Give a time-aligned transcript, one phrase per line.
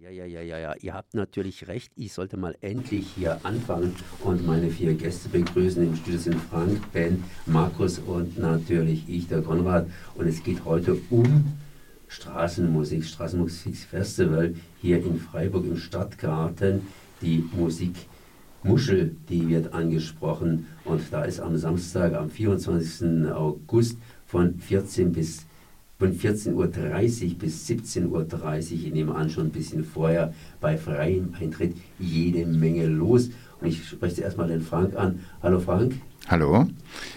[0.00, 0.74] Ja, ja, ja, ja, ja.
[0.80, 1.90] Ihr habt natürlich recht.
[1.96, 5.82] Ich sollte mal endlich hier anfangen und meine vier Gäste begrüßen.
[5.82, 9.88] Im Studio sind Frank, Ben, Markus und natürlich ich, der Konrad.
[10.14, 11.52] Und es geht heute um
[12.06, 16.86] Straßenmusik, Straßenmusikfestival hier in Freiburg im Stadtgarten.
[17.20, 17.96] Die Musik
[18.62, 20.68] Muschel, die wird angesprochen.
[20.84, 23.32] Und da ist am Samstag, am 24.
[23.32, 25.47] August von 14 bis
[25.98, 31.34] von 14.30 Uhr bis 17.30 Uhr, ich nehme an schon ein bisschen vorher, bei freiem
[31.38, 33.30] Eintritt jede Menge los.
[33.60, 35.18] Und ich spreche zuerst mal den Frank an.
[35.42, 35.94] Hallo Frank.
[36.28, 36.68] Hallo.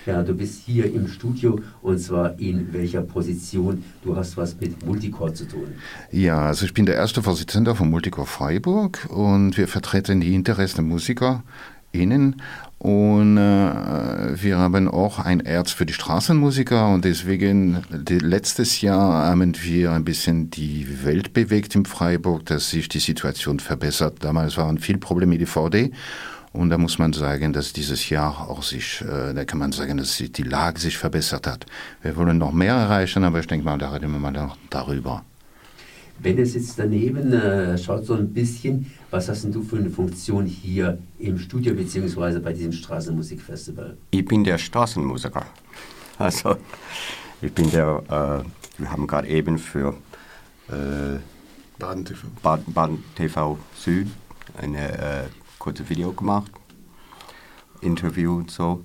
[0.08, 3.84] Ja, du bist hier im Studio und zwar in welcher Position?
[4.04, 5.68] Du hast was mit Multicore zu tun.
[6.12, 10.78] Ja, also ich bin der erste Vorsitzende von Multicore Freiburg und wir vertreten die Interessen
[10.78, 11.44] der Musiker
[11.92, 12.42] innen
[12.82, 19.28] und äh, wir haben auch ein Herz für die Straßenmusiker und deswegen die, letztes Jahr
[19.28, 24.18] haben wir ein bisschen die Welt bewegt in Freiburg, dass sich die Situation verbessert.
[24.22, 25.92] Damals waren viele Probleme mit DVD
[26.54, 29.98] und da muss man sagen, dass dieses Jahr auch sich, äh, da kann man sagen,
[29.98, 31.68] dass die Lage sich verbessert hat.
[32.02, 35.24] Wir wollen noch mehr erreichen, aber ich denke mal, da reden wir mal darüber.
[36.22, 38.92] Benne sitzt daneben, äh, schaut so ein bisschen.
[39.10, 42.40] Was hast denn du für eine Funktion hier im Studio bzw.
[42.40, 43.98] bei diesem Straßenmusikfestival?
[44.12, 45.46] Ich bin der Straßenmusiker.
[46.18, 46.58] Also,
[47.42, 49.96] ich bin der, äh, wir haben gerade eben für
[50.70, 51.18] äh,
[51.80, 52.28] Baden TV.
[52.44, 54.08] Baden, Baden TV Süd
[54.58, 55.24] eine äh,
[55.58, 56.52] kurze Video gemacht,
[57.82, 58.84] Interview und so.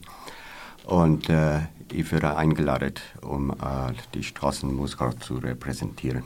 [0.85, 1.61] Und äh,
[1.93, 6.25] ich wurde eingeladen, um äh, die Straßenmusiker zu repräsentieren.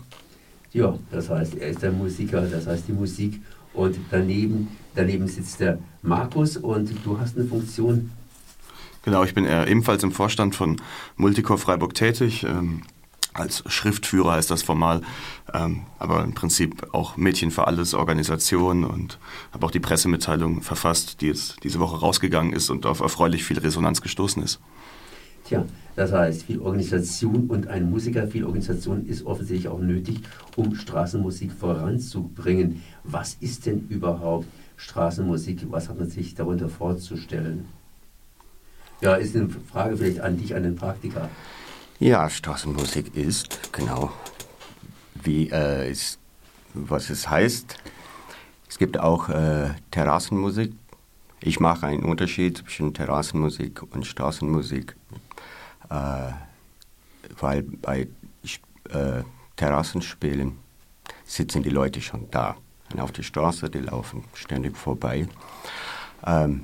[0.72, 3.40] Ja, das heißt, er ist der Musiker, das heißt die Musik.
[3.72, 8.10] Und daneben, daneben sitzt der Markus und du hast eine Funktion.
[9.02, 10.80] Genau, ich bin ebenfalls im Vorstand von
[11.16, 12.44] Multicore Freiburg tätig.
[12.44, 12.82] Ähm,
[13.32, 15.02] als Schriftführer heißt das formal,
[15.54, 19.18] ähm, aber im Prinzip auch Mädchen für alles Organisation und
[19.52, 23.58] habe auch die Pressemitteilung verfasst, die jetzt diese Woche rausgegangen ist und auf erfreulich viel
[23.58, 24.60] Resonanz gestoßen ist.
[25.50, 25.64] Tja,
[25.96, 30.20] das heißt, viel Organisation und ein Musiker, viel Organisation ist offensichtlich auch nötig,
[30.54, 32.84] um Straßenmusik voranzubringen.
[33.02, 34.46] Was ist denn überhaupt
[34.76, 35.66] Straßenmusik?
[35.68, 37.64] Was hat man sich darunter vorzustellen?
[39.00, 41.28] Ja, ist eine Frage vielleicht an dich, an den Praktiker.
[41.98, 44.12] Ja, Straßenmusik ist, genau,
[45.20, 46.20] wie äh, ist,
[46.74, 47.76] was es heißt.
[48.68, 50.74] Es gibt auch äh, Terrassenmusik.
[51.40, 54.94] Ich mache einen Unterschied zwischen Terrassenmusik und Straßenmusik
[55.90, 58.08] weil bei
[58.88, 59.22] äh,
[59.56, 60.52] Terrassenspielen
[61.24, 62.56] sitzen die Leute schon da.
[62.92, 65.28] Und auf der Straße, die laufen ständig vorbei.
[66.26, 66.62] Ähm,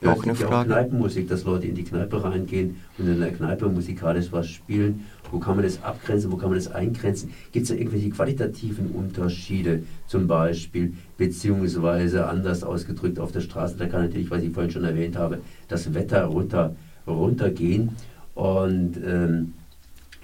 [0.00, 0.72] ja, noch eine Frage?
[0.72, 5.06] Auch Kneipenmusik, dass Leute in die Kneipe reingehen und in der Kneipe musikalisch was spielen.
[5.30, 7.32] Wo kann man das abgrenzen, wo kann man das eingrenzen?
[7.50, 13.76] Gibt es da irgendwelche qualitativen Unterschiede zum Beispiel, beziehungsweise anders ausgedrückt auf der Straße?
[13.76, 17.96] Da kann natürlich, was ich vorhin schon erwähnt habe, das Wetter runter runtergehen.
[18.34, 19.54] Und ähm,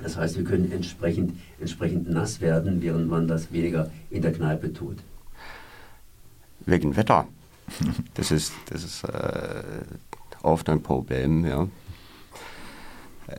[0.02, 4.72] das heißt, wir können entsprechend, entsprechend nass werden, während man das weniger in der Kneipe
[4.72, 4.98] tut.
[6.66, 7.26] Wegen Wetter.
[8.14, 9.62] Das ist, das ist äh,
[10.42, 11.46] oft ein Problem.
[11.46, 11.68] Ja.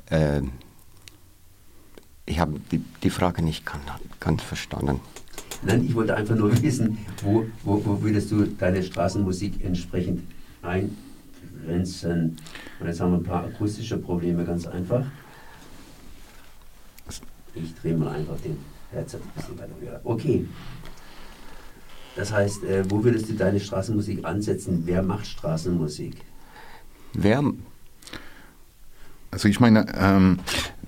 [0.09, 0.41] Äh,
[2.25, 3.83] ich habe die, die Frage nicht ganz,
[4.19, 4.99] ganz verstanden.
[5.61, 10.23] Nein, ich wollte einfach nur wissen, wo, wo, wo würdest du deine Straßenmusik entsprechend
[10.61, 10.97] ein,
[11.65, 12.37] Grenzen.
[12.79, 15.05] Und jetzt haben wir ein paar akustische Probleme, ganz einfach.
[17.55, 18.57] Ich drehe mal einfach den
[18.91, 20.01] Headset ein bisschen weiter höher.
[20.03, 20.47] Okay.
[22.15, 24.83] Das heißt, äh, wo würdest du deine Straßenmusik ansetzen?
[24.85, 26.17] Wer macht Straßenmusik?
[27.13, 27.43] Wer
[29.33, 30.82] also ich meine, ähm, äh,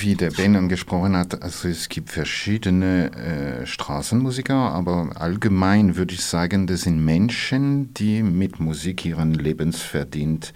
[0.00, 6.24] wie der Ben angesprochen hat, also es gibt verschiedene äh, Straßenmusiker, aber allgemein würde ich
[6.24, 10.52] sagen, das sind Menschen, die mit Musik ihren Lebensverdient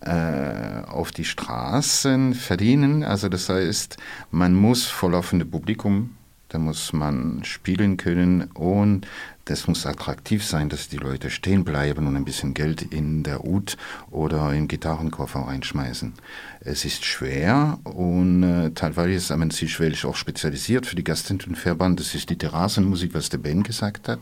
[0.00, 3.04] äh, auf die Straßen verdienen.
[3.04, 3.96] Also das heißt,
[4.30, 6.10] man muss vor laufendem Publikum
[6.52, 9.06] da muss man spielen können und
[9.46, 13.44] das muss attraktiv sein, dass die Leute stehen bleiben und ein bisschen Geld in der
[13.44, 13.78] Ut
[14.10, 16.12] oder im Gitarrenkoffer reinschmeißen.
[16.60, 21.98] Es ist schwer und äh, teilweise haben sich welche auch spezialisiert für die Gastenverband.
[21.98, 24.20] Das ist die Terrassenmusik, was der Ben gesagt hat.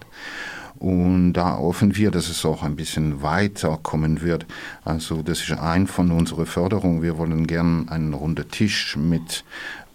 [0.80, 4.46] Und da hoffen wir, dass es auch ein bisschen weiterkommen wird.
[4.82, 7.02] Also das ist ein von unserer Förderungen.
[7.02, 9.44] Wir wollen gern einen runden Tisch mit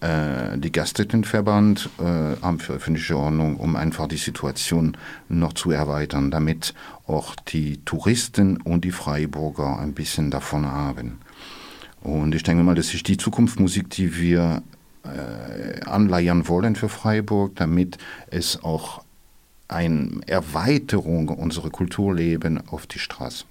[0.06, 4.98] äh, die Gaststättenverband äh, Amt für öffentliche Ordnung, um einfach die Situation
[5.30, 6.74] noch zu erweitern, damit
[7.08, 11.20] auch die Touristen und die Freiburger ein bisschen davon haben.
[12.02, 14.62] Und ich denke mal, das ist die Zukunftsmusik, die wir
[15.04, 17.98] äh, anleiern wollen für Freiburg, damit
[18.28, 19.04] es auch
[19.68, 23.46] eine Erweiterung unserer Kulturleben auf die Straße.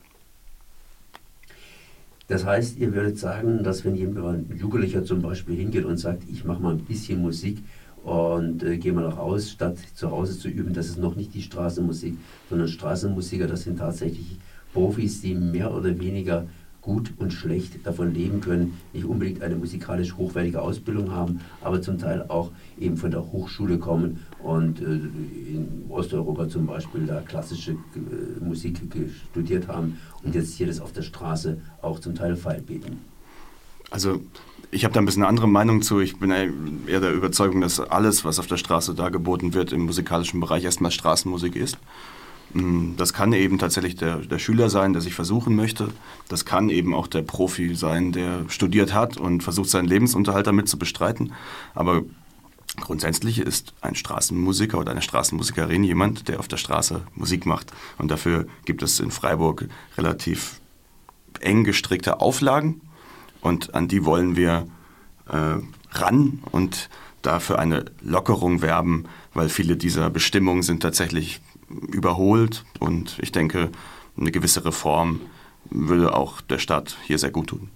[2.26, 6.44] Das heißt, ihr würdet sagen, dass wenn jemand, Jugendlicher zum Beispiel hingeht und sagt, ich
[6.44, 7.58] mache mal ein bisschen Musik
[8.02, 11.42] und äh, gehe mal raus, statt zu Hause zu üben, das ist noch nicht die
[11.42, 12.16] Straßenmusik,
[12.48, 14.38] sondern Straßenmusiker, das sind tatsächlich
[14.72, 16.46] Profis, die mehr oder weniger
[16.84, 21.98] gut und schlecht davon leben können, nicht unbedingt eine musikalisch hochwertige Ausbildung haben, aber zum
[21.98, 27.72] Teil auch eben von der Hochschule kommen und äh, in Osteuropa zum Beispiel da klassische
[27.72, 28.80] äh, Musik
[29.30, 32.98] studiert haben und jetzt hier das auf der Straße auch zum Teil feilbieten.
[33.90, 34.20] Also
[34.70, 36.00] ich habe da ein bisschen eine andere Meinung zu.
[36.00, 40.40] Ich bin eher der Überzeugung, dass alles, was auf der Straße dargeboten wird, im musikalischen
[40.40, 41.78] Bereich erstmal Straßenmusik ist.
[42.54, 45.88] Mm, das kann eben tatsächlich der, der Schüler sein, der sich versuchen möchte.
[46.28, 50.68] Das kann eben auch der Profi sein, der studiert hat und versucht, seinen Lebensunterhalt damit
[50.68, 51.32] zu bestreiten.
[51.74, 52.02] Aber
[52.80, 57.72] grundsätzlich ist ein Straßenmusiker oder eine Straßenmusikerin jemand, der auf der Straße Musik macht.
[57.98, 59.68] Und dafür gibt es in Freiburg
[59.98, 60.60] relativ
[61.40, 62.80] eng gestrickte Auflagen.
[63.40, 64.66] Und an die wollen wir
[65.28, 65.58] äh,
[65.90, 66.88] ran und
[67.22, 73.70] dafür eine Lockerung werben, weil viele dieser Bestimmungen sind tatsächlich überholt und ich denke,
[74.16, 75.20] eine gewisse Reform
[75.70, 77.70] würde auch der Stadt hier sehr gut tun.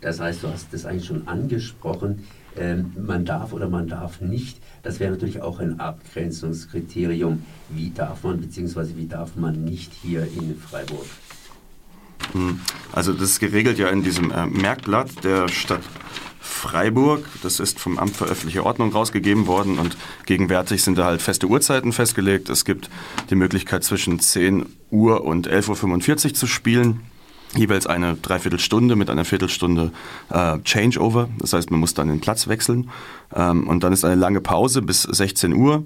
[0.00, 2.24] Das heißt, du hast das eigentlich schon angesprochen,
[2.56, 4.58] ähm, man darf oder man darf nicht.
[4.82, 7.42] Das wäre natürlich auch ein Abgrenzungskriterium.
[7.70, 8.96] Wie darf man bzw.
[8.96, 11.06] wie darf man nicht hier in Freiburg?
[12.32, 12.60] Hm.
[12.92, 15.82] Also das ist geregelt ja in diesem äh, Merkblatt der Stadt
[16.40, 17.24] Freiburg.
[17.42, 21.46] Das ist vom Amt für öffentliche Ordnung rausgegeben worden und gegenwärtig sind da halt feste
[21.46, 22.48] Uhrzeiten festgelegt.
[22.48, 22.88] Es gibt
[23.30, 27.00] die Möglichkeit zwischen 10 Uhr und 11.45 Uhr zu spielen.
[27.54, 29.92] Jeweils eine Dreiviertelstunde mit einer Viertelstunde
[30.30, 31.28] äh, Changeover.
[31.38, 32.90] Das heißt, man muss dann den Platz wechseln.
[33.34, 35.84] Ähm, und dann ist eine lange Pause bis 16 Uhr.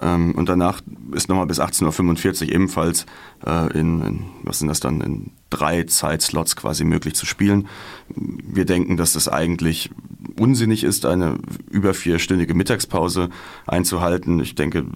[0.00, 0.80] Ähm, und danach
[1.12, 3.06] ist nochmal bis 18.45 Uhr ebenfalls
[3.44, 7.68] äh, in, in, was sind das dann, in drei Zeitslots quasi möglich zu spielen.
[8.14, 9.90] Wir denken, dass das eigentlich
[10.38, 11.38] unsinnig ist, eine
[11.70, 13.30] über vierstündige Mittagspause
[13.66, 14.40] einzuhalten.
[14.40, 14.86] Ich denke,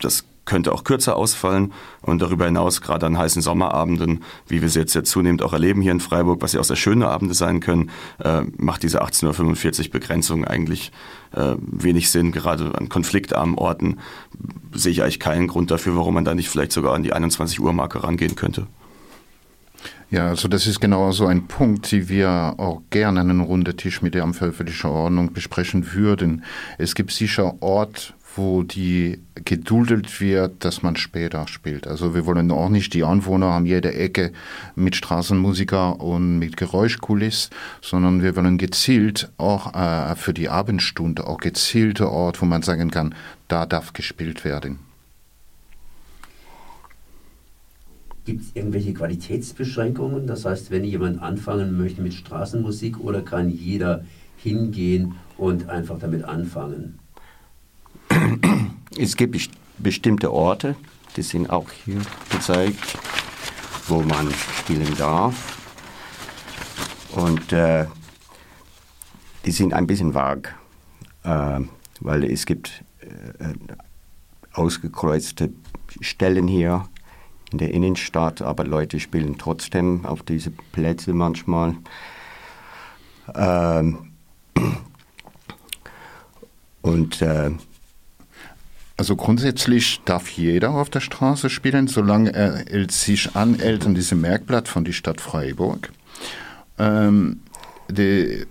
[0.00, 4.80] das könnte auch kürzer ausfallen und darüber hinaus gerade an heißen Sommerabenden, wie wir sie
[4.80, 7.60] jetzt ja zunehmend auch erleben hier in Freiburg, was ja auch sehr schöne Abende sein
[7.60, 7.90] können,
[8.22, 10.92] äh, macht diese 18.45 Uhr Begrenzung eigentlich
[11.32, 12.32] äh, wenig Sinn.
[12.32, 13.98] Gerade an konfliktarmen Orten
[14.72, 17.60] sehe ich eigentlich keinen Grund dafür, warum man da nicht vielleicht sogar an die 21
[17.60, 18.66] Uhr Marke rangehen könnte.
[20.10, 23.76] Ja, also das ist genau so ein Punkt, den wir auch gerne an einem runden
[23.76, 26.44] Tisch mit der Amtsöffentlichen Ordnung besprechen würden.
[26.78, 31.86] Es gibt sicher Ort, wo die geduldet wird, dass man später spielt.
[31.86, 34.32] Also wir wollen auch nicht die Anwohner an jeder Ecke
[34.74, 37.50] mit Straßenmusiker und mit Geräuschkuliss,
[37.80, 42.90] sondern wir wollen gezielt auch äh, für die Abendstunde auch gezielte Ort, wo man sagen
[42.90, 43.14] kann,
[43.48, 44.78] da darf gespielt werden.
[48.24, 50.26] Gibt es irgendwelche Qualitätsbeschränkungen?
[50.26, 54.04] Das heißt, wenn jemand anfangen möchte mit Straßenmusik oder kann jeder
[54.38, 56.98] hingehen und einfach damit anfangen?
[58.98, 60.76] Es gibt bestimmte Orte,
[61.16, 62.00] die sind auch hier
[62.30, 62.96] gezeigt,
[63.88, 65.58] wo man spielen darf.
[67.12, 67.86] Und äh,
[69.44, 70.54] die sind ein bisschen vag,
[71.22, 71.60] äh,
[72.00, 73.54] weil es gibt äh,
[74.52, 75.52] ausgekreuzte
[76.00, 76.88] Stellen hier
[77.52, 81.76] in der Innenstadt, aber Leute spielen trotzdem auf diese Plätze manchmal.
[83.34, 84.10] Ähm,
[86.82, 87.50] und äh,
[88.96, 94.68] also grundsätzlich darf jeder auf der Straße spielen, solange er sich anhält an diesem Merkblatt
[94.68, 95.90] von der Stadt Freiburg.
[96.78, 97.40] Ähm,
[97.90, 98.46] die,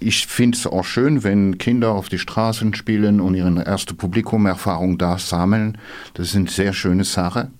[0.00, 4.98] ich finde es auch schön, wenn Kinder auf die Straßen spielen und ihre erste Publikumerfahrung
[4.98, 5.78] da sammeln.
[6.14, 7.50] Das ist eine sehr schöne Sache.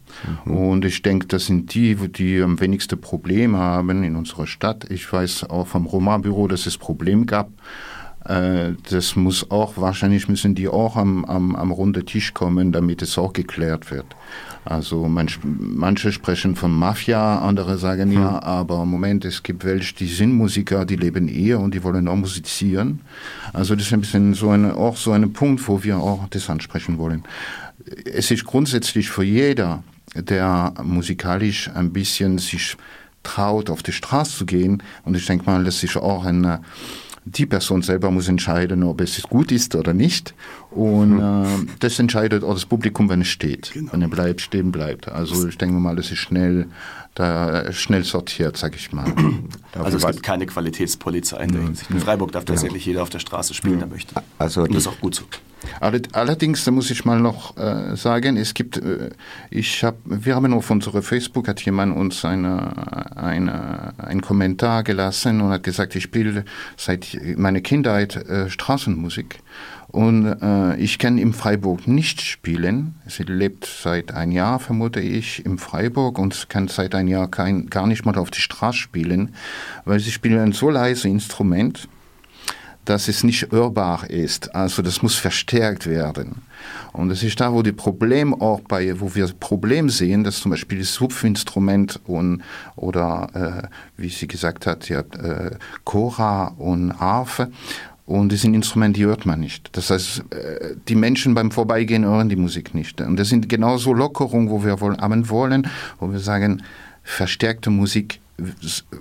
[0.45, 0.53] Mhm.
[0.53, 4.91] Und ich denke, das sind die, die am wenigsten Probleme haben in unserer Stadt.
[4.91, 7.51] Ich weiß auch vom Roma-Büro, dass es Probleme gab
[8.25, 13.17] das muss auch, wahrscheinlich müssen die auch am, am, am runden Tisch kommen, damit es
[13.17, 14.05] auch geklärt wird.
[14.65, 18.41] Also manch, manche sprechen von Mafia, andere sagen ja, hm.
[18.41, 22.09] aber im Moment, es gibt welche, die sind Musiker, die leben eher und die wollen
[22.09, 23.01] auch musizieren.
[23.55, 26.51] Also das ist ein bisschen so eine, auch so ein Punkt, wo wir auch das
[26.51, 27.25] ansprechen wollen.
[28.05, 29.83] Es ist grundsätzlich für jeder,
[30.15, 32.77] der musikalisch ein bisschen sich
[33.23, 36.61] traut, auf die Straße zu gehen, und ich denke mal, das ist auch eine
[37.25, 40.35] die Person selber muss entscheiden, ob es gut ist oder nicht.
[40.71, 41.69] Und mhm.
[41.69, 43.73] äh, das entscheidet auch das Publikum, wenn es steht.
[43.73, 43.93] Genau.
[43.93, 45.09] Wenn er bleibt, stehen bleibt.
[45.09, 46.69] Also ich denke mal, das ist schnell,
[47.15, 49.13] da, schnell sortiert, sag ich mal.
[49.75, 51.91] also es gibt keine Qualitätspolizei in der Hinsicht.
[51.91, 54.15] In Freiburg darf tatsächlich jeder auf der Straße spielen, der möchte.
[54.39, 55.25] Also Und das ist auch gut so.
[55.81, 59.11] Allerdings, da muss ich mal noch äh, sagen, es gibt, äh,
[59.51, 65.41] ich habe, wir haben auf unserer Facebook hat jemand uns eine, eine, einen Kommentar gelassen
[65.41, 66.45] und hat gesagt, ich spiele
[66.77, 69.41] seit meiner Kindheit äh, Straßenmusik
[69.89, 72.95] und äh, ich kann im Freiburg nicht spielen.
[73.07, 77.67] Sie lebt seit ein Jahr, vermute ich, im Freiburg und kann seit ein Jahr kein,
[77.67, 79.35] gar nicht mal auf die Straße spielen,
[79.85, 81.89] weil sie spielen ein so leises Instrument
[82.85, 84.55] dass es nicht hörbar ist.
[84.55, 86.43] Also das muss verstärkt werden.
[86.93, 90.51] Und das ist da, wo die Problem auch bei, wo wir Problem sehen, dass zum
[90.51, 92.43] Beispiel das Supfinstrument und
[92.77, 97.51] oder äh, wie sie gesagt hat, ja, äh, Chora und Harfe
[98.11, 99.69] und das sind Instrumente, die hört man nicht.
[99.77, 103.01] Das heißt, äh, die Menschen beim Vorbeigehen hören die Musik nicht.
[103.01, 105.69] Und das sind genauso Lockerungen, wo wir wollen, wollen,
[106.01, 106.61] wo wir sagen,
[107.05, 108.21] verstärkte Musik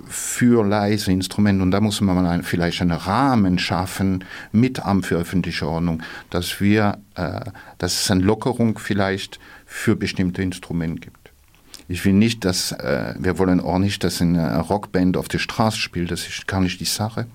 [0.08, 1.62] für leise Instrumente.
[1.62, 6.98] Und da muss man vielleicht einen Rahmen schaffen mit Amt für öffentliche Ordnung, dass wir,
[7.14, 7.40] äh,
[7.78, 11.30] dass es eine Lockerung vielleicht für bestimmte Instrumente gibt.
[11.88, 15.78] Ich will nicht, dass, äh, wir wollen auch nicht, dass eine Rockband auf der Straße
[15.78, 17.26] spielt, das ist gar nicht die Sache.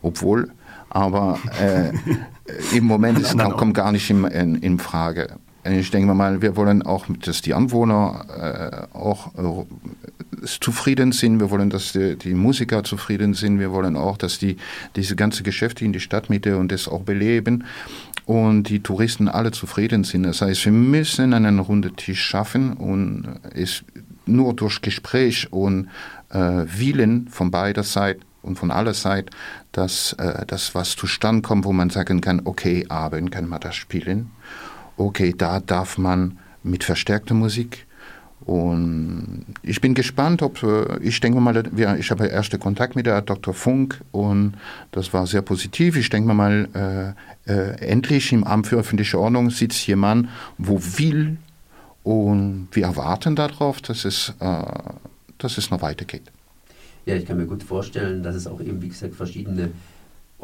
[0.00, 0.50] Obwohl,
[0.88, 1.92] aber äh,
[2.76, 5.36] im Moment ist, kommt gar nicht in, in, in Frage.
[5.64, 11.40] Ich denke mal, wir wollen auch, dass die Anwohner äh, auch äh, zufrieden sind.
[11.40, 13.58] Wir wollen, dass die, die, Musiker zufrieden sind.
[13.58, 14.58] Wir wollen auch, dass die
[14.94, 17.64] diese ganze Geschäfte in die Stadtmitte und das auch beleben
[18.26, 20.24] und die Touristen alle zufrieden sind.
[20.24, 23.84] Das heißt, wir müssen einen runden Tisch schaffen und es
[24.26, 25.88] nur durch Gespräch und
[26.28, 29.30] äh, Willen von beider Seiten und von aller Seite,
[29.72, 33.76] dass äh, das was zustande kommt, wo man sagen kann, okay, abend kann man das
[33.76, 34.30] spielen
[34.96, 37.86] okay, da darf man mit verstärkter Musik.
[38.46, 41.64] Und ich bin gespannt, ob, äh, ich denke mal,
[41.98, 43.54] ich habe erste Kontakt mit der Dr.
[43.54, 44.54] Funk und
[44.90, 45.96] das war sehr positiv.
[45.96, 51.38] Ich denke mal, äh, äh, endlich im Amt für öffentliche Ordnung sitzt jemand, wo will
[52.02, 54.62] und wir erwarten darauf, dass es, äh,
[55.38, 56.30] dass es noch weitergeht.
[57.06, 59.70] Ja, ich kann mir gut vorstellen, dass es auch eben, wie gesagt, verschiedene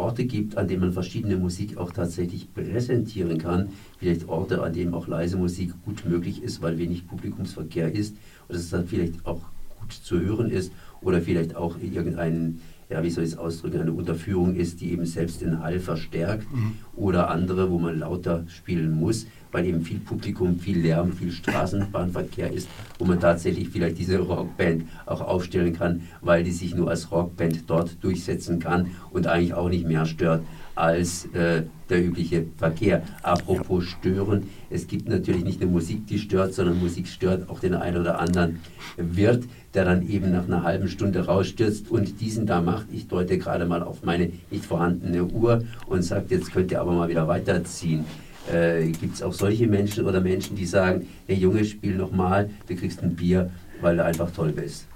[0.00, 3.69] Orte gibt, an denen man verschiedene Musik auch tatsächlich präsentieren kann.
[3.99, 8.16] Vielleicht Orte, an denen auch leise Musik gut möglich ist, weil wenig Publikumsverkehr ist
[8.49, 9.42] und es dann vielleicht auch
[9.78, 13.92] gut zu hören ist oder vielleicht auch irgendein, ja, wie soll ich es ausdrücken, eine
[13.92, 16.73] Unterführung ist, die eben selbst den Hall verstärkt mhm.
[17.00, 22.52] Oder andere, wo man lauter spielen muss weil eben viel Publikum, viel Lärm, viel Straßenbahnverkehr
[22.52, 27.11] ist, wo man tatsächlich vielleicht diese Rockband auch aufstellen kann, weil die sich nur als
[27.11, 30.42] Rockband dort durchsetzen kann und eigentlich auch nicht mehr stört
[30.75, 33.02] als äh, der übliche Verkehr.
[33.23, 37.75] Apropos stören, es gibt natürlich nicht nur Musik, die stört, sondern Musik stört auch den
[37.75, 38.61] einen oder anderen
[38.97, 42.87] Wirt, der dann eben nach einer halben Stunde rausstürzt und diesen da macht.
[42.92, 46.89] Ich deute gerade mal auf meine nicht vorhandene Uhr und sagt, jetzt könnt ihr aber
[46.97, 48.04] mal wieder weiterziehen
[48.52, 52.76] äh, gibt es auch solche Menschen oder Menschen, die sagen, hey Junge, spiel nochmal, du
[52.76, 54.87] kriegst ein Bier, weil du einfach toll bist.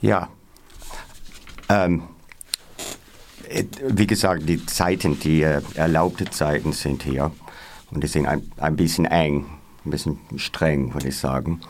[0.00, 0.28] Ja.
[1.68, 2.02] Ähm,
[3.88, 7.30] wie gesagt, die Zeiten, die äh, erlaubte Zeiten sind hier
[7.90, 9.46] und die sind ein, ein bisschen eng,
[9.84, 11.60] ein bisschen streng, würde ich sagen.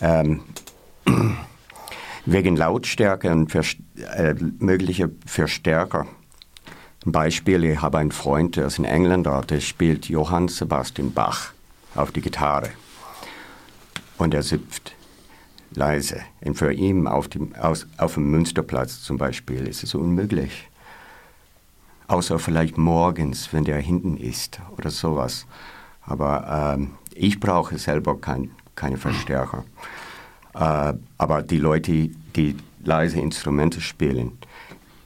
[0.00, 0.42] Ähm,
[2.26, 3.76] wegen Lautstärke und Verst
[4.16, 6.06] äh, mögliche Verstärker
[7.12, 11.52] Beispiel, ich habe einen Freund, der ist ein Engländer, der spielt Johann Sebastian Bach
[11.94, 12.70] auf die Gitarre.
[14.18, 14.94] Und er sipft
[15.72, 16.20] leise.
[16.44, 20.68] Und für ihn auf dem, aus, auf dem Münsterplatz zum Beispiel ist es unmöglich.
[22.08, 25.46] Außer vielleicht morgens, wenn der hinten ist oder sowas.
[26.02, 29.64] Aber ähm, ich brauche selber kein, keine Verstärker.
[30.54, 34.38] Äh, aber die Leute, die leise Instrumente spielen,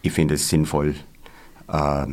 [0.02, 0.94] ich finde es sinnvoll,
[1.70, 2.06] äh,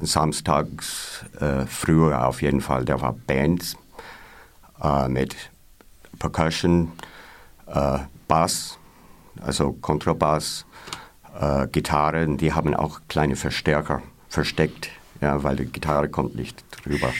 [0.00, 3.76] samstags äh, früher auf jeden Fall, da war Bands
[4.82, 5.36] äh, mit
[6.18, 6.92] Percussion,
[7.66, 7.98] äh,
[8.28, 8.78] Bass,
[9.40, 10.66] also Kontrabass,
[11.38, 17.12] äh, Gitarren, die haben auch kleine Verstärker versteckt, ja, weil die Gitarre kommt nicht drüber.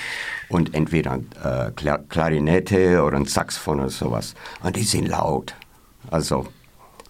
[0.49, 1.71] Und entweder äh,
[2.09, 4.35] Klarinette oder ein Saxophon oder sowas.
[4.63, 5.55] Und die sind laut.
[6.11, 6.47] Also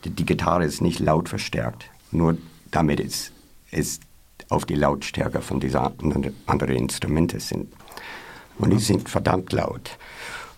[0.04, 2.37] die, die Gitarre ist nicht laut verstärkt, nur
[2.70, 3.32] damit es,
[3.70, 4.00] es
[4.50, 5.80] auf die Lautstärke von diesen
[6.47, 7.73] anderen Instrumente sind.
[8.59, 9.97] Und die sind verdammt laut.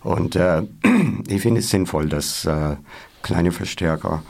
[0.03, 0.63] Und äh,
[1.27, 2.75] ich finde es sinnvoll, dass äh,
[3.21, 4.21] kleine Verstärker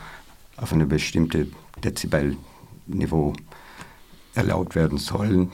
[0.58, 1.54] auf einem bestimmten
[1.84, 3.34] Dezibelniveau
[4.36, 5.52] erlaubt werden sollen.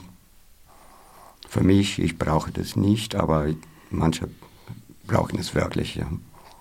[1.48, 3.46] Für mich, ich brauche das nicht, aber
[3.90, 4.28] manche
[5.06, 5.96] brauchen es wirklich.
[5.96, 6.06] Ja.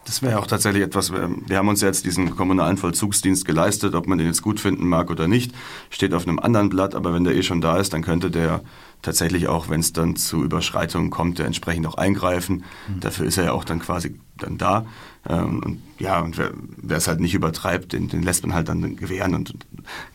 [0.10, 4.18] Das wäre auch tatsächlich etwas, wir haben uns jetzt diesen kommunalen Vollzugsdienst geleistet, ob man
[4.18, 5.52] den jetzt gut finden mag oder nicht,
[5.92, 8.62] steht auf einem anderen Blatt, aber wenn der eh schon da ist, dann könnte der
[9.04, 12.64] tatsächlich auch, wenn es dann zu Überschreitungen kommt, der entsprechend auch eingreifen.
[12.88, 13.02] Mhm.
[13.02, 14.88] Dafür ist er ja auch dann quasi dann da.
[15.30, 18.96] Ähm, und ja, und wer, es halt nicht übertreibt, den, den lässt man halt dann
[18.96, 19.54] gewähren und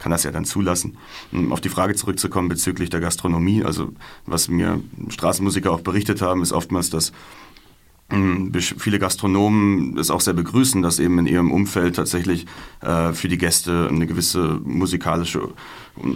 [0.00, 0.96] kann das ja dann zulassen.
[1.30, 3.92] Um auf die Frage zurückzukommen bezüglich der Gastronomie, also
[4.26, 7.12] was mir Straßenmusiker auch berichtet haben, ist oftmals, dass
[8.78, 12.46] viele Gastronomen es auch sehr begrüßen, dass eben in ihrem Umfeld tatsächlich
[12.80, 15.48] äh, für die Gäste eine gewisse musikalische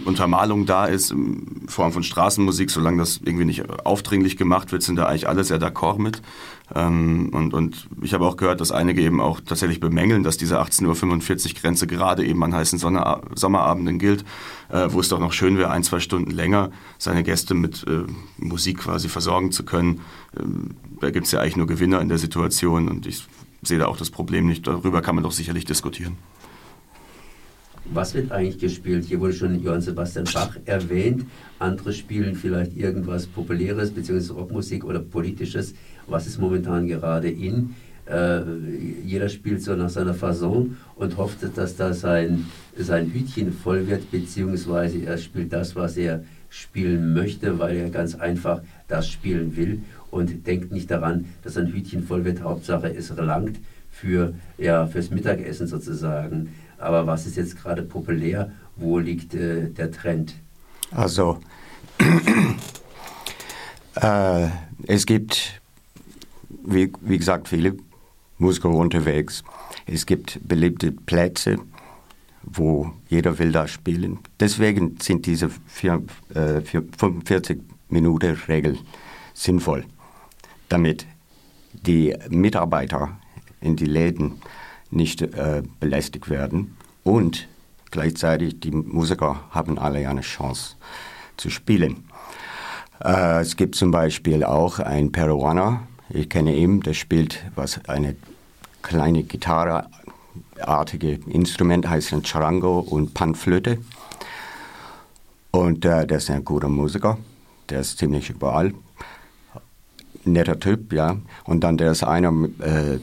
[0.05, 4.97] Untermalung da ist, in Form von Straßenmusik, solange das irgendwie nicht aufdringlich gemacht wird, sind
[4.97, 6.21] da eigentlich alle sehr d'accord mit.
[6.75, 10.59] Ähm, und, und ich habe auch gehört, dass einige eben auch tatsächlich bemängeln, dass diese
[10.61, 14.23] 18.45 Uhr Grenze gerade eben an heißen Sonne Sommerabenden gilt,
[14.69, 18.03] äh, wo es doch noch schön wäre, ein, zwei Stunden länger seine Gäste mit äh,
[18.37, 20.01] Musik quasi versorgen zu können.
[20.39, 23.25] Ähm, da gibt es ja eigentlich nur Gewinner in der Situation und ich
[23.61, 24.67] sehe da auch das Problem nicht.
[24.67, 26.17] Darüber kann man doch sicherlich diskutieren.
[27.91, 29.05] Was wird eigentlich gespielt?
[29.05, 31.25] Hier wurde schon Johann Sebastian Bach erwähnt.
[31.57, 35.73] Andere spielen vielleicht irgendwas Populäres, beziehungsweise Rockmusik oder Politisches.
[36.09, 37.75] Was ist momentan gerade in?
[38.05, 38.41] Äh,
[39.05, 44.09] jeder spielt so nach seiner Fasson und hofft, dass da sein, sein Hütchen voll wird,
[44.09, 49.83] beziehungsweise er spielt das, was er spielen möchte, weil er ganz einfach das spielen will
[50.09, 52.41] und denkt nicht daran, dass sein Hütchen voll wird.
[52.41, 53.59] Hauptsache, es langt
[53.91, 56.55] für, ja, fürs Mittagessen sozusagen.
[56.79, 58.51] Aber was ist jetzt gerade populär?
[58.75, 60.33] Wo liegt äh, der Trend?
[60.91, 61.39] Also,
[63.95, 64.47] äh,
[64.87, 65.61] es gibt,
[66.63, 67.77] wie, wie gesagt, viele
[68.37, 69.43] Musiker unterwegs.
[69.85, 71.57] Es gibt beliebte Plätze,
[72.43, 74.19] wo jeder will da spielen.
[74.39, 75.49] Deswegen sind diese
[75.83, 78.77] äh, 45 Minuten Regel
[79.33, 79.85] sinnvoll,
[80.69, 81.05] damit
[81.73, 83.17] die Mitarbeiter
[83.61, 84.41] in die Läden
[84.91, 87.47] nicht äh, belästigt werden und
[87.91, 90.75] gleichzeitig die Musiker haben alle eine Chance
[91.37, 92.05] zu spielen.
[93.03, 98.15] Äh, es gibt zum Beispiel auch einen Peruaner, ich kenne ihn, der spielt was eine
[98.81, 103.79] kleine Gitarreartige Instrument, heißt ein Charango und Panflöte.
[105.51, 107.17] Und äh, der ist ein guter Musiker,
[107.69, 108.73] der ist ziemlich überall.
[110.25, 111.17] Netter Typ, ja.
[111.45, 112.99] Und dann der ist einer, äh,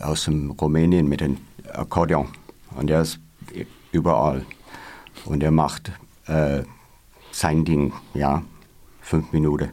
[0.00, 1.38] aus dem Rumänien mit dem
[1.72, 2.28] Akkordeon.
[2.76, 3.18] Und der ist
[3.92, 4.44] überall.
[5.24, 5.92] Und er macht
[6.26, 6.62] äh,
[7.32, 8.42] sein Ding, ja,
[9.00, 9.70] fünf Minuten.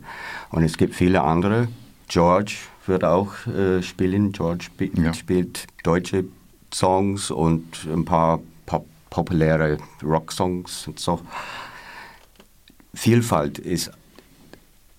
[0.52, 1.68] Und es gibt viele andere.
[2.08, 4.32] George wird auch äh, spielen.
[4.32, 5.14] George sp ja.
[5.14, 6.26] spielt deutsche
[6.74, 11.22] Songs und ein paar pop populäre Rocksongs und so.
[12.94, 13.92] Vielfalt ist,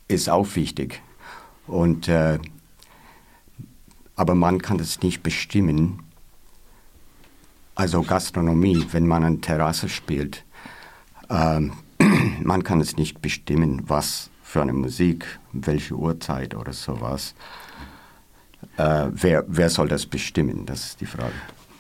[0.09, 1.03] ist auch wichtig.
[1.67, 2.38] Und äh,
[4.17, 6.01] aber man kann es nicht bestimmen.
[7.75, 10.45] Also Gastronomie, wenn man eine Terrasse spielt,
[11.29, 11.73] ähm,
[12.43, 17.35] man kann es nicht bestimmen, was für eine Musik, welche Uhrzeit oder sowas.
[18.77, 20.64] Äh, wer, wer soll das bestimmen?
[20.64, 21.35] Das ist die Frage.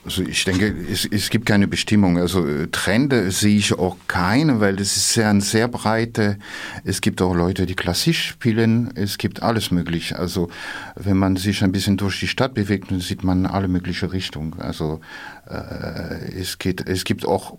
[0.04, 2.18] Also ich denke, es, es gibt keine Bestimmung.
[2.18, 6.36] Also äh, Trende sehe ich auch keine, weil das ist sehr, ein sehr breite.
[6.82, 8.90] Es gibt auch Leute, die klassisch spielen.
[8.96, 10.16] Es gibt alles möglich.
[10.16, 10.50] Also
[10.96, 14.60] wenn man sich ein bisschen durch die Stadt bewegt, dann sieht man alle mögliche Richtungen.
[14.60, 15.00] Also
[15.48, 17.56] äh, es geht, es gibt auch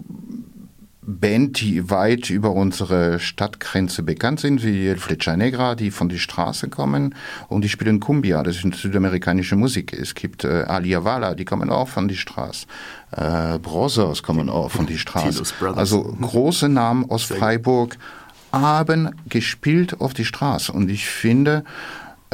[1.19, 6.17] Band, die weit über unsere Stadtgrenze bekannt sind, wie El Flecha Negra, die von der
[6.17, 7.15] Straße kommen
[7.47, 9.93] und die spielen Cumbia, das ist südamerikanische Musik.
[9.93, 12.65] Es gibt äh, Alia Vala, die kommen auch von der Straße.
[13.11, 15.43] Äh, Brothers kommen auch von der Straße.
[15.75, 17.97] Also große Namen aus Freiburg
[18.51, 21.63] haben gespielt auf die Straße und ich finde,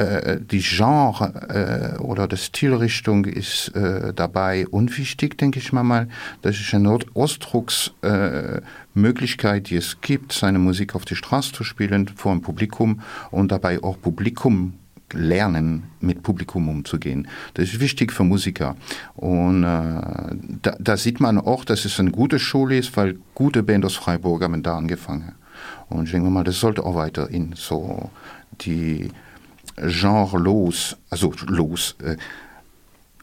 [0.01, 6.07] äh, die Genre äh, oder die Stilrichtung ist äh, dabei unwichtig, denke ich mal.
[6.41, 12.33] Das ist eine Ausdrucksmöglichkeit, die es gibt, seine Musik auf die Straße zu spielen vor
[12.33, 14.73] dem Publikum und dabei auch Publikum
[15.13, 17.27] lernen, mit Publikum umzugehen.
[17.53, 18.75] Das ist wichtig für Musiker.
[19.15, 20.01] Und äh,
[20.61, 23.95] da, da, sieht man auch, dass es eine gute Schule ist, weil gute Band aus
[23.95, 25.33] Freiburg haben da angefangen.
[25.89, 28.09] Und ich denke mal, das sollte auch weiterhin so
[28.61, 29.09] die
[29.81, 32.17] genrelos, also los, äh,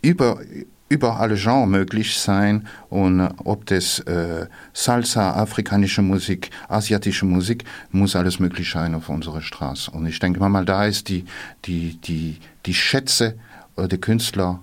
[0.02, 0.40] über,
[0.88, 7.64] über alle Genres möglich sein und äh, ob das äh, Salsa, afrikanische Musik, asiatische Musik,
[7.90, 9.90] muss alles möglich sein auf unserer Straße.
[9.90, 11.24] Und ich denke mal, da ist die,
[11.64, 13.38] die, die, die Schätze
[13.76, 14.58] der Künstler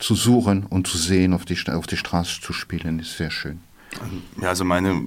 [0.00, 3.60] zu suchen und zu sehen, auf die, auf die Straße zu spielen, ist sehr schön.
[4.40, 5.06] Ja, also meine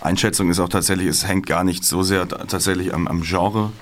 [0.00, 3.72] Einschätzung ist auch tatsächlich, es hängt gar nicht so sehr tatsächlich am, am Genre,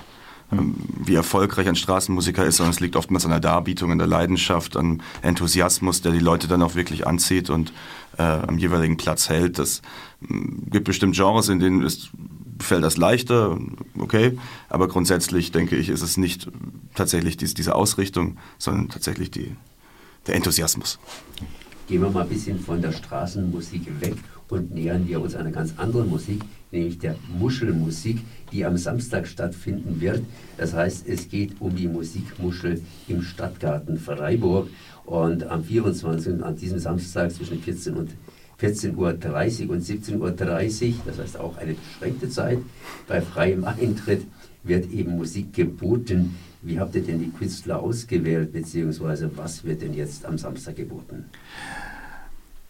[1.03, 4.77] wie erfolgreich ein Straßenmusiker ist, sondern es liegt oftmals an der Darbietung, an der Leidenschaft,
[4.77, 7.73] an Enthusiasmus, der die Leute dann auch wirklich anzieht und
[8.17, 9.59] äh, am jeweiligen Platz hält.
[9.59, 9.81] Es
[10.21, 12.09] mm, gibt bestimmt Genres, in denen es
[12.59, 13.57] fällt das leichter,
[13.97, 14.37] okay,
[14.69, 16.49] aber grundsätzlich denke ich, ist es nicht
[16.95, 19.55] tatsächlich dies, diese Ausrichtung, sondern tatsächlich die,
[20.27, 20.99] der Enthusiasmus.
[21.87, 24.15] Gehen wir mal ein bisschen von der Straßenmusik weg
[24.49, 26.43] und nähern wir uns einer ganz anderen Musik,
[26.75, 28.19] nämlich der Muschelmusik,
[28.51, 30.21] die am Samstag stattfinden wird.
[30.57, 34.69] Das heißt, es geht um die Musikmuschel im Stadtgarten Freiburg
[35.05, 36.43] und am 24.
[36.43, 38.11] an diesem Samstag zwischen 14 und
[38.61, 42.59] 14.30 Uhr und 17.30 Uhr, das heißt auch eine beschränkte Zeit,
[43.07, 44.25] bei freiem Eintritt
[44.63, 46.35] wird eben Musik geboten.
[46.61, 51.25] Wie habt ihr denn die Künstler ausgewählt, beziehungsweise was wird denn jetzt am Samstag geboten?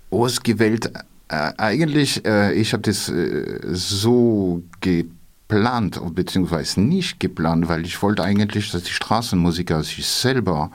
[0.09, 8.01] Ausgewählt, äh, eigentlich, äh, ich habe das äh, so geplant, beziehungsweise nicht geplant, weil ich
[8.01, 10.71] wollte eigentlich, dass die Straßenmusiker sich selber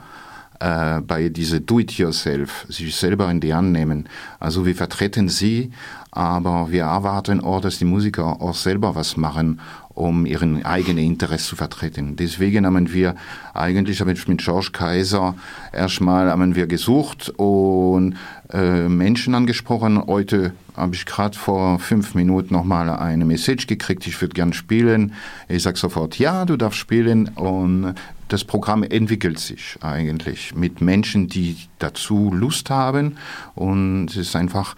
[0.59, 4.07] äh, bei diese Do-it-yourself sich selber in die Hand nehmen.
[4.39, 5.71] Also wir vertreten sie,
[6.11, 9.59] aber wir erwarten auch, dass die Musiker auch selber was machen,
[10.01, 12.15] um ihren eigenen Interesse zu vertreten.
[12.15, 13.15] Deswegen haben wir
[13.53, 15.35] eigentlich haben wir mit George Kaiser
[15.71, 18.15] erstmal haben wir gesucht und
[18.51, 20.01] äh, Menschen angesprochen.
[20.07, 25.13] Heute habe ich gerade vor fünf Minuten nochmal eine Message gekriegt, ich würde gern spielen.
[25.47, 27.93] Ich sage sofort, ja, du darfst spielen und
[28.27, 33.17] das Programm entwickelt sich eigentlich mit Menschen, die dazu Lust haben
[33.53, 34.75] und es ist einfach,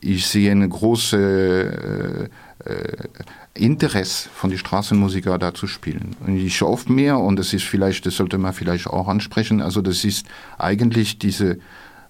[0.00, 2.53] ich sehe eine große äh,
[3.54, 6.16] Interesse von den Straßenmusiker da zu spielen.
[6.26, 9.82] Und ich hoffe mehr und das ist vielleicht, das sollte man vielleicht auch ansprechen, also
[9.82, 10.26] das ist
[10.58, 11.58] eigentlich diese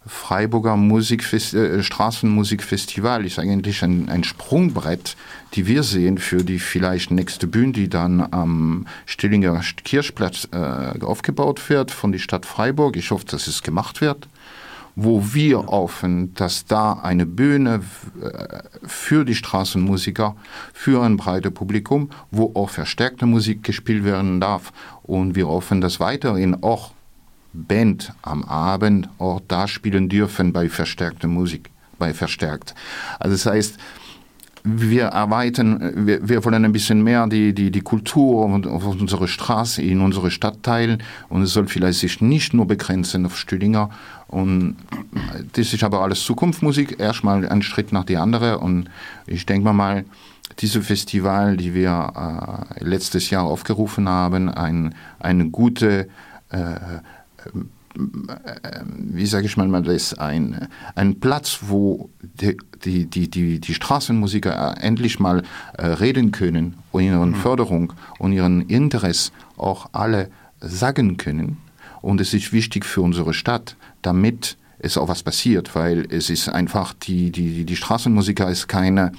[0.07, 5.17] Freiburger Musikfest äh, Straßenmusikfestival ist eigentlich ein, ein Sprungbrett,
[5.55, 11.71] die wir sehen für die vielleicht nächste Bühne, die dann am Stillinger Kirchplatz äh, aufgebaut
[11.71, 12.97] wird von der Stadt Freiburg.
[12.97, 14.29] Ich hoffe, dass es gemacht wird
[14.96, 17.83] wo wir hoffen, dass da eine Bühne
[18.20, 20.37] äh, für die Straßenmusiker,
[20.72, 24.72] für ein breites Publikum, wo auch verstärkte Musik gespielt werden darf.
[25.02, 26.92] Und wir hoffen, dass weiterhin auch
[27.52, 32.74] Band am Abend auch da spielen dürfen bei verstärkter Musik, bei verstärkt.
[33.18, 33.78] Also das heißt,
[34.66, 39.83] wir erweitern, wir, wir wollen ein bisschen mehr die, die, die Kultur auf unsere Straße,
[39.83, 40.98] in unsere Stadtteile
[41.29, 43.90] und es soll vielleicht sich nicht nur begrenzen auf Stüdinger.
[44.27, 44.77] Und
[45.53, 48.59] das ist aber alles Zukunftsmusik, erstmal ein Schritt nach die andere.
[48.59, 48.88] Und
[49.27, 50.07] ich denke mal,
[50.61, 56.09] diese Festival, die wir äh, letztes Jahr aufgerufen haben, ein, eine gute
[56.50, 57.00] äh,
[57.94, 64.76] wie sage ich mal das, ein, ein Platz, wo die, die, die, die, die Straßenmusiker
[64.80, 65.42] endlich mal
[65.78, 67.35] äh, reden können und ihren mhm.
[67.37, 70.30] Förderung und ihren Interesse auch alle
[70.61, 71.59] sagen können.
[72.02, 76.48] Und es ist wichtig für unsere Stadt, damit es auch was passiert, weil es ist
[76.48, 79.12] einfach, die, die, die Straßenmusiker ist keine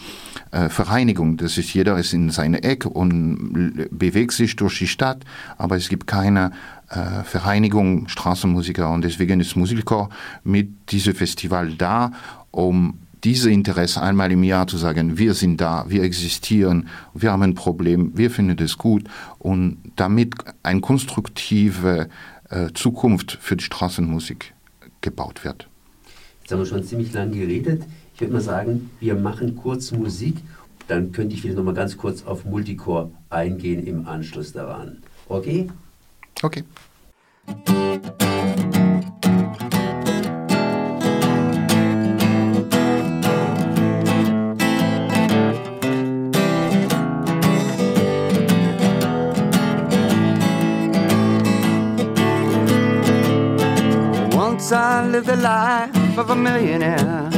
[0.51, 1.37] äh, Vereinigung.
[1.37, 5.23] Das ist, jeder ist in seine Ecke und bewegt sich durch die Stadt,
[5.57, 6.51] aber es gibt keine äh,
[6.87, 10.09] Vereinigung Straßenmusiker und deswegen ist Musiker
[10.43, 12.11] mit diesem Festival da,
[12.51, 17.41] um diese Interesse einmal im Jahr zu sagen, wir sind da, wir existieren, wir haben
[17.41, 19.05] ein Problem, wir finden es gut
[19.39, 22.07] und damit eine konstruktive
[22.51, 24.53] äh, Zukunft für die Straßenmusik
[25.01, 25.67] gebaut wird.
[26.41, 27.83] Jetzt haben wir schon ziemlich lange geredet.
[28.13, 30.37] Ich würde mal sagen, wir machen kurz Musik,
[30.87, 34.99] dann könnte ich wieder noch mal ganz kurz auf Multicore eingehen im Anschluss daran.
[35.27, 35.67] Okay?
[36.43, 36.63] Okay.
[54.35, 57.29] Once I lived the life of a millionaire.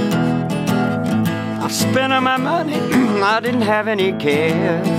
[1.62, 2.74] I spent all my money,
[3.22, 4.97] I didn't have any cares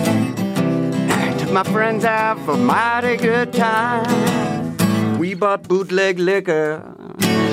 [1.53, 4.77] my friends have a mighty good time.
[5.19, 6.83] We bought bootleg liquor,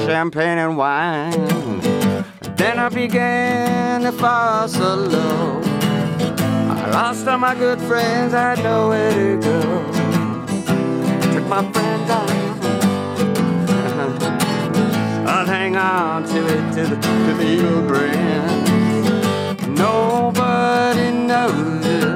[0.05, 1.31] champagne and wine.
[2.57, 5.61] Then I began to fall so low.
[5.63, 9.61] I lost all my good friends, I had nowhere to go.
[11.33, 12.29] Took my friends out.
[15.27, 19.77] I'll hang on to it to the, to the old brand.
[19.77, 22.14] Nobody knows it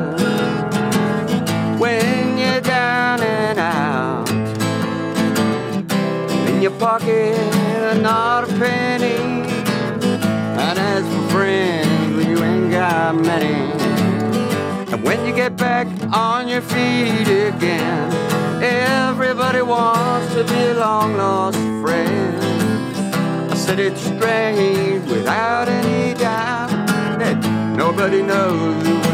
[6.60, 9.16] In your pocket, not a penny.
[9.16, 13.56] And as for friends, well, you ain't got many.
[14.92, 18.12] And when you get back on your feet again.
[18.62, 22.36] Everybody wants to be a long lost friend.
[23.50, 26.72] I said it's strange without any doubt
[27.20, 27.38] that
[27.78, 29.09] nobody knows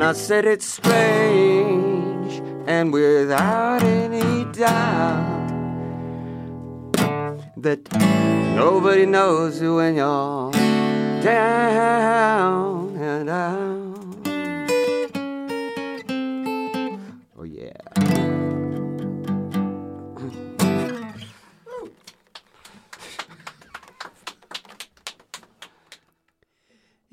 [0.00, 2.32] And I said it's strange
[2.66, 5.48] and without any doubt
[7.58, 7.92] that
[8.56, 10.52] nobody knows you when you're
[11.22, 12.79] down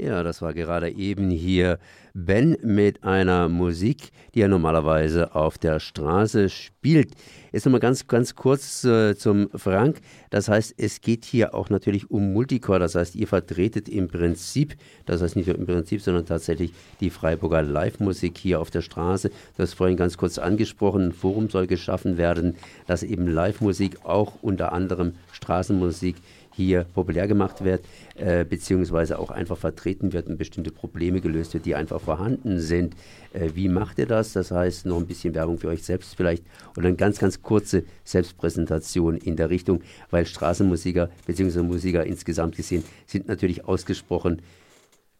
[0.08, 1.80] Ja, das war gerade eben hier
[2.14, 7.12] Ben mit einer Musik, die er normalerweise auf der Straße spielt.
[7.52, 10.00] Jetzt nochmal ganz, ganz kurz äh, zum Frank.
[10.30, 12.80] Das heißt, es geht hier auch natürlich um Multicore.
[12.80, 17.10] Das heißt, ihr vertretet im Prinzip, das heißt nicht nur im Prinzip, sondern tatsächlich die
[17.10, 19.28] Freiburger Live-Musik hier auf der Straße.
[19.28, 24.42] Du hast vorhin ganz kurz angesprochen, ein Forum soll geschaffen werden, dass eben Live-Musik auch
[24.42, 26.16] unter anderem Straßenmusik
[26.58, 31.66] hier populär gemacht wird, äh, beziehungsweise auch einfach vertreten wird und bestimmte Probleme gelöst wird,
[31.66, 32.96] die einfach vorhanden sind.
[33.32, 34.34] Äh, wie macht ihr das?
[34.34, 36.44] Das heißt, noch ein bisschen Werbung für euch selbst vielleicht
[36.76, 42.84] oder eine ganz, ganz kurze Selbstpräsentation in der Richtung, weil Straßenmusiker beziehungsweise Musiker insgesamt gesehen
[43.06, 44.42] sind natürlich ausgesprochen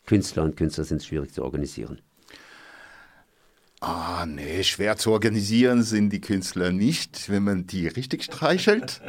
[0.08, 2.00] Künstler und Künstler sind schwierig zu organisieren.
[3.80, 9.02] Ah, nee, schwer zu organisieren sind die Künstler nicht, wenn man die richtig streichelt.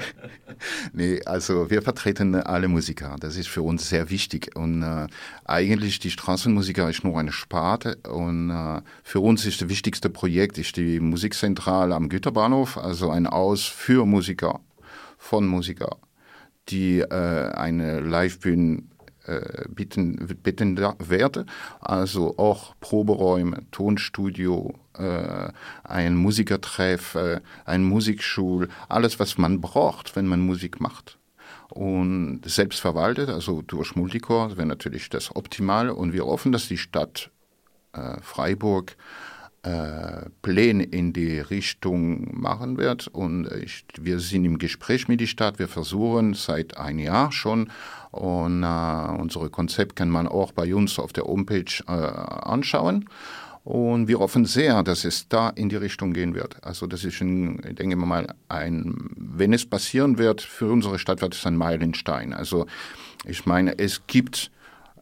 [0.93, 3.17] nee, also wir vertreten alle Musiker.
[3.19, 4.55] Das ist für uns sehr wichtig.
[4.57, 5.07] Und äh,
[5.47, 7.97] eigentlich die Straßenmusiker ist nur eine Sparte.
[8.11, 13.27] Und äh, für uns ist das wichtigste Projekt ist die Musikzentrale am Güterbahnhof, also ein
[13.27, 14.61] Aus für Musiker,
[15.17, 15.97] von Musiker,
[16.69, 18.83] die äh, eine Livebühne
[19.69, 21.47] bieten, bieten werde.
[21.81, 25.51] Also auch Proberäume, Tonstudio, äh,
[25.85, 31.19] ein Musikertreff, äh, ein Musikschul, alles, was man braucht, wenn man Musik macht.
[31.69, 35.95] Und selbst verwaltet, also durch Multicore, wäre natürlich das Optimale.
[35.95, 37.31] Und wir hoffen, dass die Stadt
[37.93, 38.95] äh, Freiburg äh,
[40.43, 43.09] Pläne in die Richtung machen wird.
[43.09, 45.59] Und ich, wir sind im Gespräch mit der Stadt.
[45.59, 47.71] Wir versuchen seit einem Jahr schon.
[48.11, 53.09] Und äh, unser Konzept kann man auch bei uns auf der Homepage äh, anschauen.
[53.65, 56.65] Und wir hoffen sehr, dass es da in die Richtung gehen wird.
[56.65, 61.21] Also das ist, ein, ich denke mal, ein, wenn es passieren wird, für unsere Stadt
[61.21, 62.33] wird es ein Meilenstein.
[62.33, 62.67] Also
[63.27, 64.51] ich meine, es gibt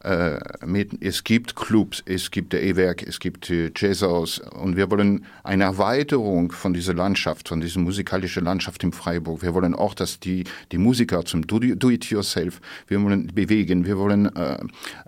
[0.07, 4.89] äh, mit, es gibt Clubs, es gibt der E-Werk, es gibt äh, Jazzhaus und wir
[4.89, 9.41] wollen eine Erweiterung von dieser Landschaft, von dieser musikalischen Landschaft in Freiburg.
[9.41, 14.57] Wir wollen auch, dass die, die Musiker zum Do-it-yourself, wir wollen bewegen, wir wollen äh,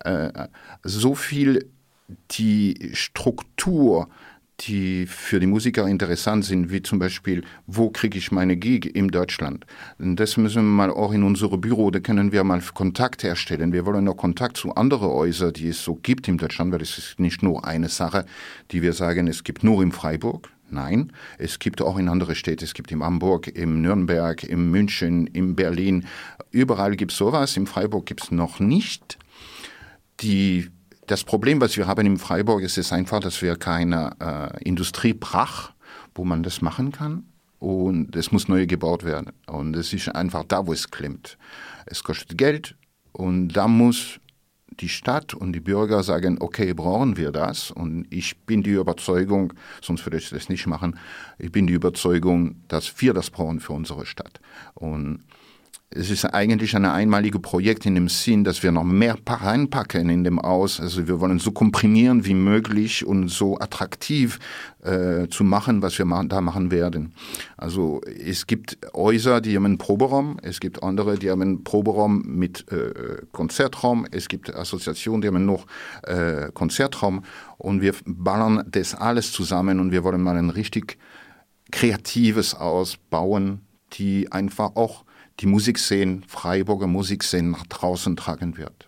[0.03, 0.47] äh,
[0.83, 1.69] so viel
[2.31, 4.09] die Struktur
[4.61, 9.07] die für die Musiker interessant sind, wie zum Beispiel, wo kriege ich meine Gig in
[9.07, 9.65] Deutschland.
[9.97, 13.73] Das müssen wir mal auch in unsere Büro, da können wir mal Kontakt herstellen.
[13.73, 16.97] Wir wollen auch Kontakt zu anderen Häusern, die es so gibt in Deutschland, weil es
[16.97, 18.25] ist nicht nur eine Sache,
[18.71, 20.49] die wir sagen, es gibt nur in Freiburg.
[20.71, 25.25] Nein, es gibt auch in andere Städte, es gibt in Hamburg, in Nürnberg, in München,
[25.25, 26.05] in Berlin.
[26.51, 29.17] Überall gibt es sowas, in Freiburg gibt es noch nicht.
[30.19, 30.69] Die
[31.09, 35.13] das Problem, was wir haben in Freiburg, ist, ist einfach, dass wir keine äh, Industrie
[35.13, 35.71] brach,
[36.13, 37.23] wo man das machen kann.
[37.57, 39.31] Und es muss neu gebaut werden.
[39.47, 41.37] Und es ist einfach da, wo es klemmt.
[41.87, 42.75] Es kostet Geld
[43.11, 44.19] und da muss
[44.79, 47.71] die Stadt und die Bürger sagen, okay, brauchen wir das?
[47.71, 50.97] Und ich bin die Überzeugung, sonst würde ich das nicht machen,
[51.39, 54.39] ich bin die Überzeugung, dass wir das brauchen für unsere Stadt.
[54.75, 55.23] Und
[55.91, 60.23] es ist eigentlich ein einmaliges Projekt in dem Sinn, dass wir noch mehr reinpacken in
[60.23, 60.79] dem Aus.
[60.79, 64.37] Also wir wollen so komprimieren wie möglich und so attraktiv
[64.83, 67.13] äh, zu machen, was wir da machen werden.
[67.57, 72.21] Also es gibt Häuser, die haben einen Proberaum, es gibt andere, die haben einen Proberaum
[72.21, 75.65] mit äh, Konzertraum, es gibt Assoziationen, die haben noch
[76.03, 77.23] äh, Konzertraum
[77.57, 80.99] und wir ballern das alles zusammen und wir wollen mal ein richtig
[81.71, 83.61] kreatives ausbauen,
[83.93, 85.03] die einfach auch
[85.39, 88.87] die Musikszene, Freiburger Musikszene nach draußen tragen wird.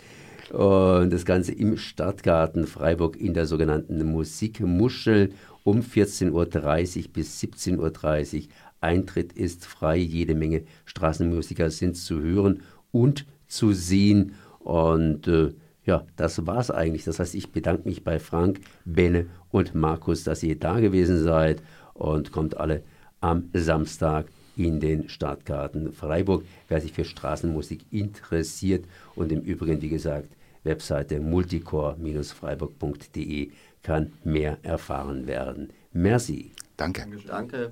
[0.52, 5.32] Und das Ganze im Stadtgarten Freiburg in der sogenannten Musikmuschel
[5.64, 8.48] um 14.30 Uhr bis 17.30 Uhr.
[8.82, 14.34] Eintritt ist frei, jede Menge Straßenmusiker sind zu hören und zu sehen.
[14.60, 15.54] Und äh,
[15.90, 17.06] ja, das war's eigentlich.
[17.06, 21.64] Das heißt, ich bedanke mich bei Frank, Benne und Markus, dass ihr da gewesen seid
[21.96, 22.84] und kommt alle
[23.22, 26.46] am Samstag in den Stadtgarten Freiburg.
[26.68, 30.30] Wer sich für Straßenmusik interessiert und im Übrigen, wie gesagt,
[30.64, 33.50] Webseite multicore-freiburg.de
[33.82, 35.74] kann mehr erfahren werden.
[35.92, 36.52] Merci.
[36.78, 37.08] Danke.
[37.26, 37.72] Danke.